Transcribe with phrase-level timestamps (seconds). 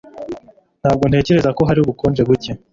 [0.81, 2.51] Ntabwo ntekereza ko hari ubukonje buke.